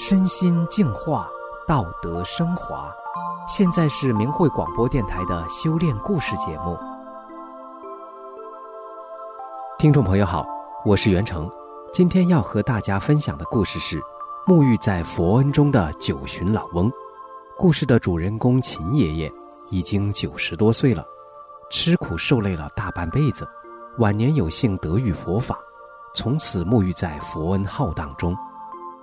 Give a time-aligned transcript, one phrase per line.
[0.00, 1.28] 身心净化，
[1.66, 2.88] 道德升华。
[3.48, 6.78] 现在是明慧广播电台的修炼故事节目。
[9.76, 10.46] 听众朋友好，
[10.84, 11.50] 我是袁成，
[11.92, 14.00] 今天要和大家分享的故事是
[14.46, 16.88] 沐浴在佛恩中的九旬老翁。
[17.58, 19.32] 故事的主人公秦爷爷
[19.68, 21.04] 已经九十多岁了，
[21.72, 23.44] 吃苦受累了大半辈子，
[23.98, 25.58] 晚年有幸得遇佛法，
[26.14, 28.36] 从此沐浴在佛恩浩荡中。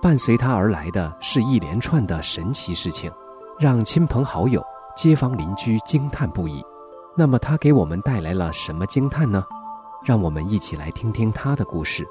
[0.06, 3.10] 伴随他而来的是一连串的神奇事情，
[3.58, 4.64] 让亲朋好友、
[4.94, 6.64] 街坊邻居惊叹不已。
[7.16, 9.44] 那么他给我们带来了什么惊叹呢？
[10.04, 12.06] 让我们一起来听听他的故事。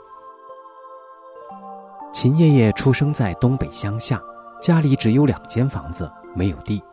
[2.12, 4.22] 秦爷爷出生在东北乡下，
[4.62, 6.84] 家里只有两间房子，没有地。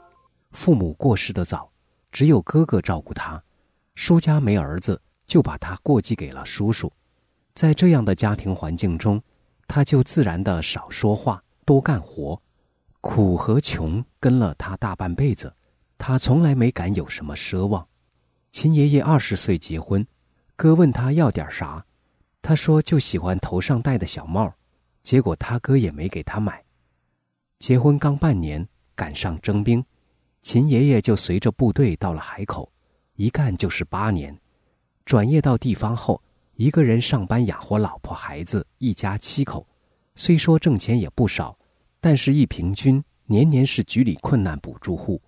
[0.53, 1.69] 父母过世的早，
[2.13, 3.43] 只有哥哥照顾他。
[3.97, 6.93] 叔家没儿子，就把他过继给了叔叔。
[7.57, 9.21] 在这样的家庭环境中，
[9.75, 12.39] 他就自然的少说话，多干活，
[13.01, 15.51] 苦和穷跟了他大半辈子，
[15.97, 17.89] 他从来没敢有什么奢望。
[18.51, 20.07] 秦爷爷二十岁结婚，
[20.57, 21.83] 哥问他要点啥，
[22.43, 24.53] 他说就喜欢头上戴的小帽，
[25.03, 26.63] 结果他哥也没给他买。
[27.59, 29.83] 结婚刚半年，赶上征兵，
[30.43, 32.71] 秦爷爷就随着部队到了海口，
[33.17, 34.39] 一干就是八年，
[35.07, 36.21] 转业到地方后。
[36.57, 39.67] 一个人上班养活老婆孩子，一家七口，
[40.15, 41.59] 虽说挣钱也不少，
[42.01, 45.21] 但是一平均年年是局里困难补助户。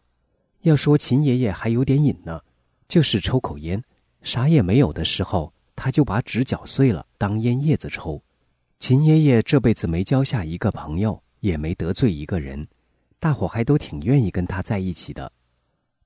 [0.60, 2.40] 要说秦爷爷还有点瘾呢，
[2.88, 3.82] 就是抽口烟，
[4.22, 8.22] 啥也没有的时候，他就把纸绞碎了当烟叶子抽。
[8.78, 12.66] 秦爷爷这辈子没交下一个朋友，也没得罪一个人，
[13.18, 15.32] 大伙还都挺愿意跟他在一起的。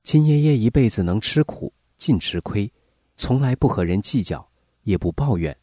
[0.04, 2.72] 秦爷爷一辈子能吃苦，尽吃亏，
[3.16, 4.47] 从来不和人计较。
[4.88, 5.54] 也不抱怨，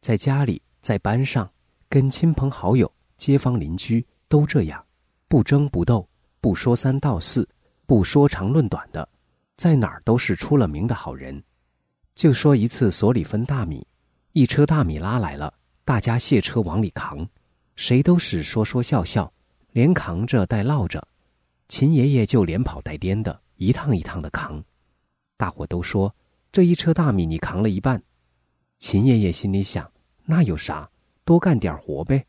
[0.00, 1.50] 在家里，在班上，
[1.88, 4.80] 跟亲朋好友、街坊邻居都这样，
[5.26, 6.08] 不争不斗，
[6.40, 7.46] 不说三道四，
[7.86, 9.08] 不说长论短的，
[9.56, 11.42] 在哪儿都是出了名的好人。
[12.14, 13.84] 就说一次所里分大米，
[14.30, 15.52] 一车大米拉来了，
[15.84, 17.28] 大家卸车往里扛，
[17.74, 19.32] 谁都是说说笑笑，
[19.72, 21.04] 连扛着带唠着，
[21.66, 24.62] 秦爷爷就连跑带颠的，一趟一趟的扛。
[25.36, 26.14] 大伙都说
[26.52, 28.00] 这一车大米你扛了一半。
[28.78, 29.90] 秦爷爷心里想
[30.24, 30.88] ：“那有啥，
[31.24, 32.24] 多干点活呗。”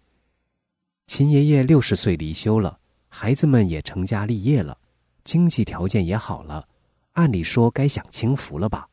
[1.05, 4.77] 秦爷爷六十岁离休了，孩子们也成家立业了，
[5.23, 6.67] 经济条件也好了，
[7.13, 8.87] 按理说该享清福了吧？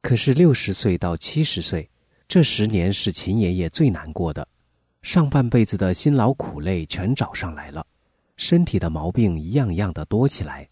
[0.00, 1.88] 可是六十岁到七十岁，
[2.26, 4.46] 这十年是秦爷爷最难过的，
[5.02, 7.86] 上半辈子的辛劳苦累全找上来了，
[8.36, 10.68] 身体的毛病一样一样的多起来，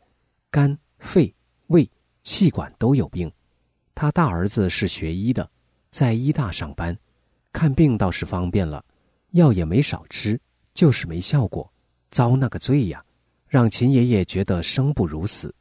[0.51, 1.35] 肝、肺、
[1.67, 1.89] 胃、
[2.23, 3.31] 气管都有病。
[3.95, 5.49] 他大儿子是学医的。
[5.93, 6.97] 在医大上班，
[7.53, 8.83] 看病倒是方便了，
[9.33, 10.41] 药也没少吃，
[10.73, 11.71] 就是没效果，
[12.11, 13.05] 遭那个罪呀，
[13.47, 15.55] 让秦爷爷觉得生不如死。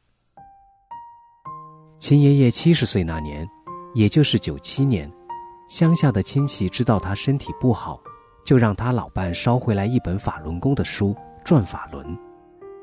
[1.98, 3.46] 秦爷爷七十岁那年，
[3.94, 5.12] 也就是九七年，
[5.68, 8.00] 乡下的亲戚知道他身体不好，
[8.42, 12.06] 就让他老伴捎回来一本法轮功的书《转法轮》。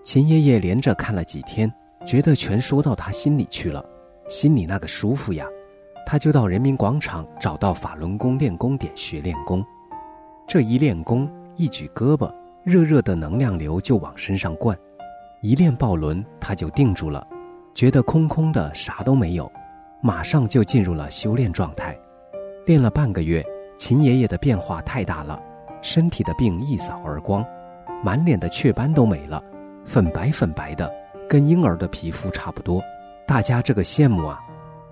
[0.03, 1.69] 秦爷爷连着看了几天，
[2.05, 3.83] 觉得全说到他心里去了，
[4.29, 5.47] 心里那个舒服呀。
[6.11, 9.63] 他就到人民广场找到法轮功练功点学练功，
[10.47, 12.33] 这一练功，一举胳膊，
[12.63, 14.75] 热热的能量流就往身上灌，
[15.43, 17.27] 一练抱轮，他就定住了，
[17.75, 19.51] 觉得空空的，啥都没有，
[20.01, 21.95] 马上就进入了修炼状态。
[22.65, 23.45] 练了半个月，
[23.77, 25.39] 秦爷爷的变化太大了，
[25.79, 27.45] 身体的病一扫而光，
[28.03, 29.39] 满脸的雀斑都没了，
[29.85, 30.91] 粉白粉白的，
[31.29, 32.81] 跟婴儿的皮肤差不多，
[33.27, 34.39] 大家这个羡慕啊！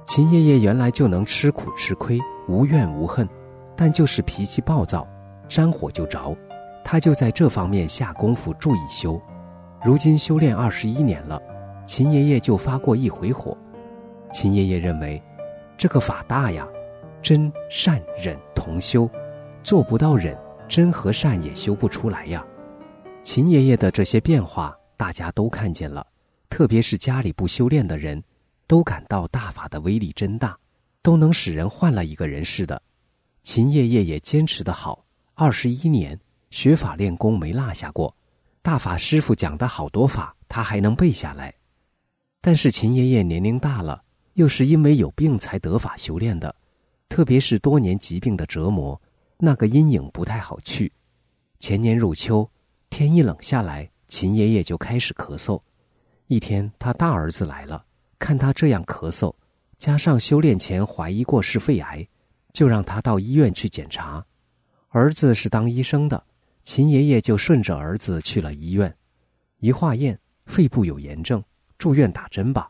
[0.08, 3.28] 秦爷爷原来就能吃苦吃亏，无怨无恨，
[3.76, 5.06] 但就是脾气暴躁，
[5.50, 6.34] 沾火就着。
[6.82, 9.22] 他就在这方面下功夫，注意修。
[9.84, 11.42] 如今修炼二十一年了，
[11.86, 13.56] 秦爷爷就发过一回火。
[14.32, 15.22] 秦爷爷认为，
[15.78, 16.66] 这个法大呀，
[17.22, 19.10] 真善忍同修，
[19.62, 20.38] 做不到忍，
[20.70, 22.46] 真和善也修不出来呀。
[23.22, 26.08] 秦爷爷的这些变化，大家都看见了，
[26.50, 28.24] 特别是家里不修炼的人。
[28.68, 30.58] 都感到大法的威力真大，
[31.02, 32.82] 都能使人换了一个人似的。
[33.42, 36.20] 秦爷爷也坚持的好，二十一年
[36.52, 38.14] 学法练功没落下过。
[38.62, 41.54] 大法师傅讲的好多法，他还能背下来。
[42.42, 44.04] 但是秦爷爷年龄大了，
[44.34, 46.54] 又是因为有病才得法修炼的，
[47.08, 49.02] 特别是多年疾病的折磨，
[49.38, 50.92] 那个阴影不太好去。
[51.60, 52.50] 前年入秋，
[52.90, 55.62] 天一冷下来，秦爷爷就开始咳嗽。
[56.28, 57.86] 一天，他大儿子来了。
[58.20, 59.34] 看他这样咳嗽，
[59.78, 62.08] 加上修炼前怀疑过是肺癌，
[62.54, 64.26] 就让他到医院去检查。
[64.90, 66.24] 儿子是当医生的，
[66.64, 68.96] 秦爷爷就顺着儿子去了医院，
[69.60, 71.44] 一化验，肺部有炎症，
[71.78, 72.70] 住院打针吧。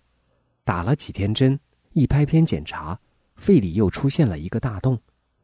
[0.64, 1.58] 打了几天针，
[1.94, 3.00] 一拍片检查，
[3.38, 5.00] 肺里又出现了一个大洞，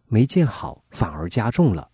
[0.08, 1.90] 没见好，反而加重了。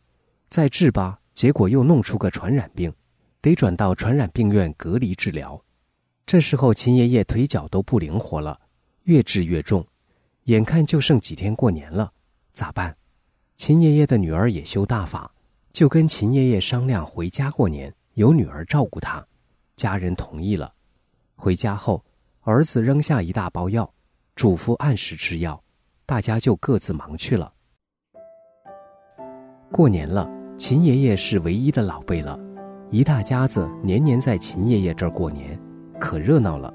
[0.50, 2.92] 再治吧，结果又弄出个传染病，
[3.40, 5.62] 得转到传染病院隔离治疗。
[6.30, 8.62] 这时候秦爷爷腿脚都不灵活了，
[9.06, 9.84] 越治越重，
[10.44, 12.14] 眼看就剩几天过年了，
[12.54, 12.96] 咋办？
[13.58, 15.32] 秦爷爷的女儿也修大法，
[15.74, 19.26] 就跟秦爷爷商量回家过年，由女儿照顾他。
[19.76, 20.72] 家人同意了。
[21.36, 22.06] 回家后，
[22.42, 23.92] 儿子扔下一大包药，
[24.36, 25.60] 嘱咐按时吃药，
[26.06, 27.52] 大家就各自忙去了。
[29.72, 30.30] 过年了。
[30.60, 32.40] 秦爷爷是唯一的老辈了，
[32.92, 35.60] 一大家子年年在秦爷爷这儿过年，
[36.00, 36.74] 可热闹了。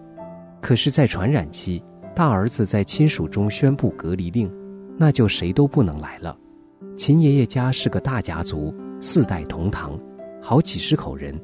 [0.61, 1.83] 可是，在传染期，
[2.15, 4.51] 大儿子在亲属中宣布隔离令，
[4.97, 6.37] 那就谁都不能来了。
[6.97, 9.97] 秦爷爷家是个大家族，四代同堂，
[10.41, 11.39] 好几十口人，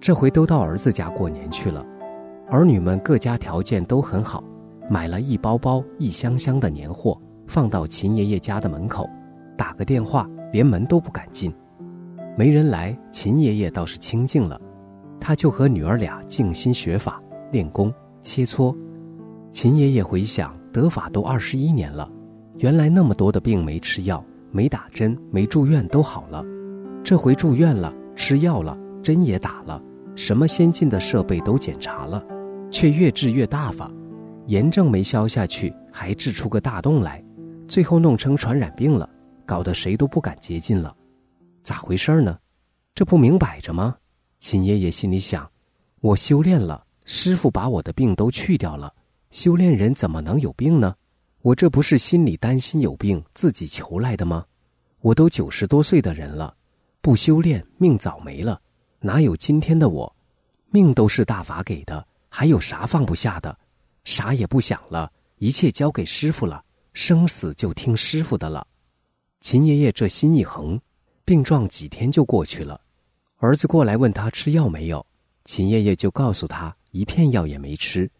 [0.00, 1.86] 这回都到儿子家过年去了。
[2.48, 4.42] 儿女们各家条件都很好，
[4.90, 9.08] 买了一包包、一箱箱的年货，放到秦爷爷家的门口，
[9.56, 11.54] 打个电话，连门都不敢进。
[12.36, 14.60] 没人来，秦爷爷倒是清静了，
[15.20, 18.76] 他就和女儿俩静心学法、练功、切磋。
[19.50, 22.10] 秦爷爷回想，得法都二十一年了，
[22.58, 26.44] 原来那么多的病没吃药、没打针、没住院都好了，
[27.02, 29.82] 这回住院了，吃药了，针也打了，
[30.14, 32.22] 什么先进的设备都检查了，
[32.70, 33.90] 却越治越大发，
[34.46, 37.24] 炎症没消下去，还治出个大洞来，
[37.66, 39.08] 最后弄成传染病了，
[39.46, 40.94] 搞得谁都不敢接近了。
[41.62, 42.38] 咋回事呢？
[42.94, 43.96] 这不明摆着吗？
[44.38, 45.50] 秦爷爷心里想：
[46.00, 48.92] 我修炼了，师傅把我的病都去掉了，
[49.30, 50.94] 修炼人怎么能有病呢？
[51.40, 54.44] 我这不是心里担心有病，自己求来的吗？
[55.00, 56.56] 我都九十多岁的人了，
[57.00, 58.60] 不修炼命早没了，
[58.98, 60.16] 哪有今天的我？
[60.70, 63.56] 命都是大法给的，还有啥放不下的？
[64.02, 68.66] 啥也不想了，一切交给师傅了，生死就听师傅的了。
[69.40, 70.78] 秦爷爷这心一横。
[71.24, 72.80] 病状几天就过去了，
[73.38, 75.04] 儿子过来问他吃药没有，
[75.44, 78.10] 秦爷爷就告诉他一片药也没吃，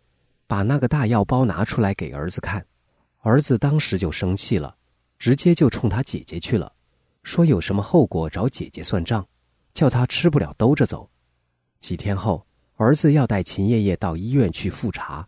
[0.46, 2.66] 把那个大药包拿出来给儿子看，
[3.20, 4.76] 儿子当时就生气了，
[5.18, 6.70] 直接就冲他姐姐去了，
[7.22, 9.26] 说有什么后果找姐姐算账，
[9.72, 11.08] 叫他吃不了兜着走。
[11.80, 15.26] 几天后，儿子要带秦爷爷到医院去复查，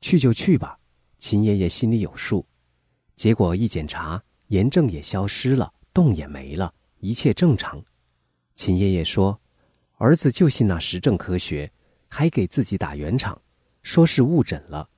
[0.00, 0.78] 去就去吧，
[1.18, 2.46] 秦爷爷心里有数。
[3.14, 6.72] 结果一检查，炎症也消失了，洞也没了。
[7.00, 7.84] 一切正常，
[8.54, 9.38] 秦爷爷说
[9.98, 11.70] ：“儿子就信那实证科学，
[12.08, 13.40] 还给自己打圆场，
[13.82, 14.88] 说是误诊了，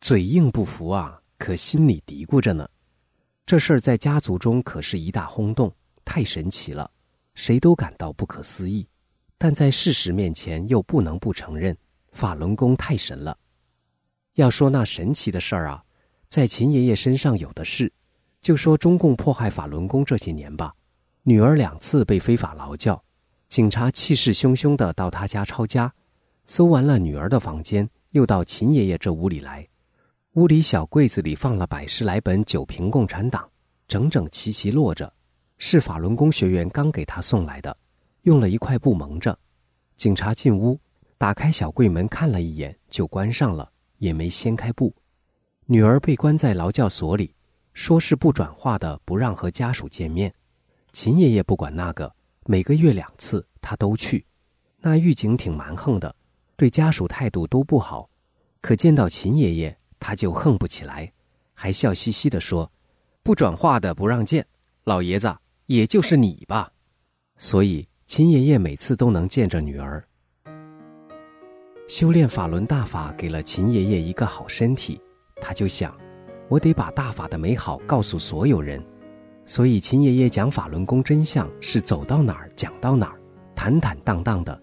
[0.00, 2.68] 嘴硬不服啊，可心里嘀咕着呢。
[3.46, 5.74] 这事儿在家族中可是一大轰动，
[6.04, 6.90] 太神奇了，
[7.34, 8.86] 谁都感到不可思议，
[9.38, 11.76] 但在事实面前又不能不承认，
[12.12, 13.36] 法轮功太神了。
[14.34, 15.82] 要说那神奇的事儿啊，
[16.28, 17.92] 在秦爷爷身上有的是，
[18.40, 20.74] 就说中共迫害法轮功这些年吧。”
[21.24, 23.02] 女儿两次被非法劳教，
[23.48, 25.92] 警察气势汹汹的到他家抄家，
[26.48, 29.68] 搜完了女儿的房间，又到秦爷爷这屋里来。
[30.32, 33.42] 屋里小柜子里放了百十来本《九瓶共产党》，
[33.86, 35.12] 整整齐齐摞着，
[35.58, 37.76] 是法轮功学员刚给他送来的，
[38.22, 39.38] 用了一块布蒙着。
[39.94, 40.80] 警察进屋，
[41.18, 44.94] 打开小柜门看了一眼，就关上了，也没掀开布。
[45.66, 47.34] 女儿被关在劳教所里，
[47.74, 50.32] 说是不转化的，不让和家属见面。
[50.92, 52.10] 秦爷爷不管那个，
[52.46, 54.24] 每个月两次他都去。
[54.80, 56.14] 那狱警挺蛮横的，
[56.58, 58.10] 对家属态度都不好。
[58.60, 61.10] 可见到秦爷爷，他就横不起来，
[61.54, 62.70] 还笑嘻嘻地说
[63.22, 64.44] ：“不转化的不让见，
[64.82, 65.32] 老爷子
[65.66, 66.70] 也就是你吧。”
[67.38, 70.04] 所以秦爷爷每次都能见着女儿。
[71.86, 75.00] 修炼法轮大法给了秦爷爷一个好身体，
[75.40, 75.96] 他就想：
[76.48, 78.84] 我得把大法的美好告诉所有人。
[79.46, 83.20] 所以，秦爷爷讲法轮功真相是走到哪儿讲到哪儿，
[83.54, 84.60] 坦坦荡荡的。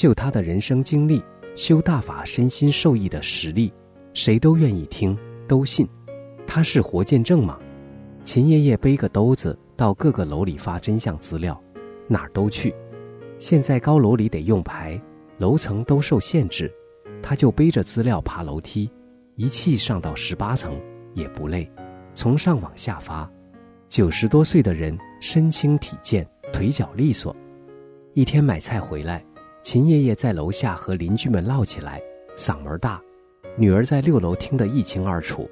[0.00, 1.22] 就他的人生经历，
[1.54, 3.70] 修大法身心受益的实力，
[4.14, 5.14] 谁都愿意听，
[5.46, 5.86] 都信。
[6.46, 7.58] 他是活见证吗。
[8.24, 11.62] 秦爷爷背个兜子到各个楼里发真相资料，
[12.08, 12.74] 哪儿都去。
[13.38, 14.98] 现在高楼里得用牌，
[15.36, 16.72] 楼层都受限制，
[17.22, 18.90] 他就背着资料爬楼梯，
[19.36, 20.80] 一气上到十八层
[21.12, 21.70] 也不累，
[22.14, 23.30] 从上往下发。
[23.90, 27.36] 九十多岁的人，身轻体健，腿脚利索。
[28.14, 29.22] 一天买菜回来，
[29.62, 32.00] 秦爷爷在楼下和邻居们唠起来，
[32.34, 33.00] 嗓门大。
[33.58, 35.48] 女儿在六楼听得一清二楚。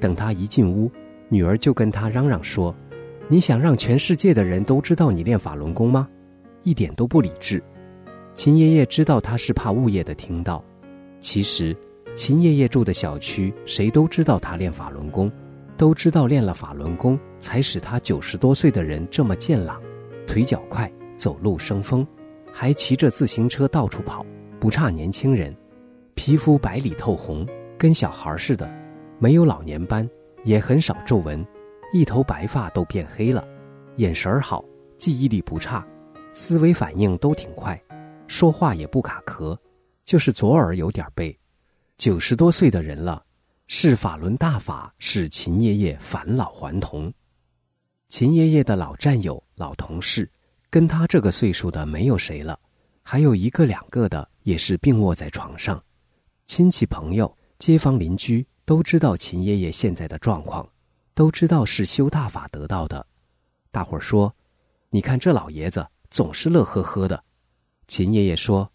[0.00, 0.90] 等他一进屋，
[1.28, 2.74] 女儿就跟他嚷嚷说
[3.28, 6.08] ：“你想让全世界的人都知道你练法轮功吗？
[6.64, 7.62] 一点都不理智。
[8.34, 10.62] 秦爷爷知道他是怕物业的听到，
[11.20, 11.76] 其实
[12.16, 15.30] 秦爷爷住的小区谁都知道他练法轮功，
[15.76, 19.80] 都知道练了法轮功才使他九十多岁的人这么健朗，
[20.26, 22.04] 腿脚快，走路生风，
[22.56, 24.24] 还骑着自行车到处跑，
[24.60, 25.54] 不差年轻人，
[26.14, 27.44] 皮肤白里透红，
[27.76, 28.72] 跟小孩似的，
[29.18, 30.08] 没有老年斑，
[30.44, 31.44] 也很少皱纹，
[31.92, 33.44] 一头白发都变黑了。
[33.96, 34.64] 眼神儿好，
[34.96, 35.84] 记忆力不差，
[36.32, 37.78] 思维反应都挺快，
[38.28, 39.58] 说话也不卡壳，
[40.04, 41.36] 就是左耳有点背。
[41.98, 43.24] 九十多岁的人了，
[43.66, 47.12] 是法轮大法使秦爷爷返老还童。
[48.06, 50.30] 秦爷爷的老战友、老同事，
[50.74, 52.58] 跟他这个岁数的没有谁了，
[53.00, 55.80] 还有一个两个的也是病卧在床上。
[56.46, 60.68] 亲戚朋友、街坊邻居都知道秦爷爷现在的状况，
[61.14, 63.06] 都知道是修大法得到的。
[63.70, 64.34] 大伙儿说
[64.90, 67.22] ：“你看这老爷子总是乐呵呵的。”
[67.86, 68.68] 秦爷爷说：“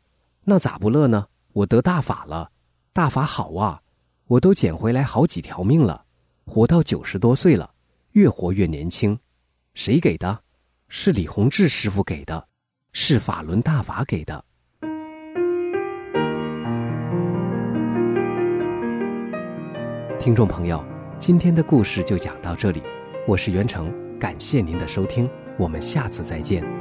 [0.45, 1.27] 那咋不乐呢？
[1.51, 2.49] 我得大法了，
[2.93, 3.81] 大法好啊！
[4.27, 6.05] 我都捡回来好几条命了，
[6.45, 7.69] 活到九十多岁了，
[8.13, 9.19] 越活越年轻。
[9.73, 10.39] 谁给的？
[10.91, 12.47] 是李洪志师傅给的，
[12.93, 14.43] 是法轮大法给的。”
[20.19, 20.83] 听众朋友，
[21.19, 22.81] 今天的故事就讲到这里，
[23.27, 23.93] 我是袁成。
[24.19, 26.78] 感谢您的收听，我们下次再见。